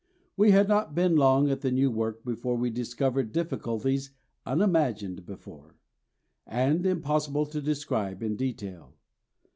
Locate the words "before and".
5.27-6.83